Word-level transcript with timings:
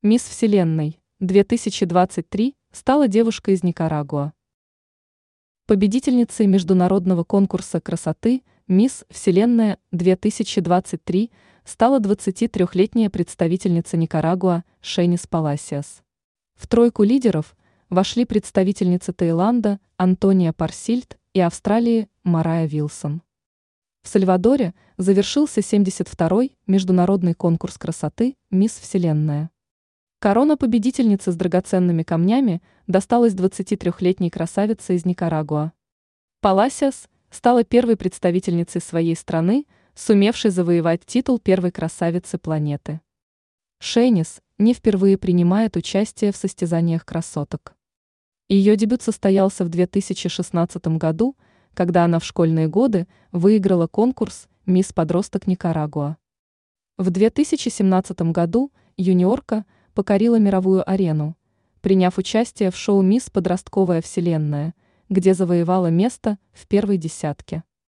Мисс 0.00 0.22
Вселенной 0.22 1.00
2023 1.18 2.54
стала 2.70 3.08
девушка 3.08 3.50
из 3.50 3.64
Никарагуа. 3.64 4.32
Победительницей 5.66 6.46
международного 6.46 7.24
конкурса 7.24 7.80
красоты 7.80 8.44
Мисс 8.68 9.04
Вселенная 9.10 9.78
2023 9.90 11.32
стала 11.64 11.98
23-летняя 11.98 13.10
представительница 13.10 13.96
Никарагуа 13.96 14.62
Шенис 14.80 15.26
Паласиас. 15.26 16.04
В 16.54 16.68
тройку 16.68 17.02
лидеров 17.02 17.56
вошли 17.90 18.24
представительницы 18.24 19.12
Таиланда 19.12 19.80
Антония 19.96 20.52
Парсильд 20.52 21.18
и 21.32 21.40
Австралии 21.40 22.08
Марая 22.22 22.68
Вилсон. 22.68 23.20
В 24.04 24.08
Сальвадоре 24.08 24.74
завершился 24.96 25.58
72-й 25.58 26.56
международный 26.68 27.34
конкурс 27.34 27.78
красоты 27.78 28.36
«Мисс 28.52 28.78
Вселенная». 28.78 29.50
Корона 30.20 30.56
победительницы 30.56 31.30
с 31.30 31.36
драгоценными 31.36 32.02
камнями 32.02 32.60
досталась 32.88 33.34
23-летней 33.34 34.30
красавице 34.30 34.96
из 34.96 35.04
Никарагуа. 35.04 35.72
Паласиас 36.40 37.08
стала 37.30 37.62
первой 37.62 37.96
представительницей 37.96 38.80
своей 38.80 39.14
страны, 39.14 39.64
сумевшей 39.94 40.50
завоевать 40.50 41.06
титул 41.06 41.38
первой 41.38 41.70
красавицы 41.70 42.36
планеты. 42.36 43.00
Шейнис 43.78 44.40
не 44.58 44.74
впервые 44.74 45.18
принимает 45.18 45.76
участие 45.76 46.32
в 46.32 46.36
состязаниях 46.36 47.04
красоток. 47.04 47.76
Ее 48.48 48.74
дебют 48.74 49.02
состоялся 49.02 49.64
в 49.64 49.68
2016 49.68 50.84
году, 50.98 51.36
когда 51.74 52.04
она 52.04 52.18
в 52.18 52.24
школьные 52.24 52.66
годы 52.66 53.06
выиграла 53.30 53.86
конкурс 53.86 54.48
«Мисс 54.66 54.92
Подросток 54.92 55.46
Никарагуа». 55.46 56.16
В 56.96 57.10
2017 57.10 58.20
году 58.32 58.72
юниорка– 58.96 59.64
покорила 59.98 60.38
мировую 60.38 60.88
арену, 60.88 61.36
приняв 61.80 62.18
участие 62.18 62.70
в 62.70 62.76
шоу 62.76 63.02
«Мисс 63.02 63.30
Подростковая 63.30 64.00
Вселенная», 64.00 64.74
где 65.08 65.34
завоевала 65.34 65.88
место 65.88 66.38
в 66.52 66.68
первой 66.68 66.98
десятке. 66.98 67.64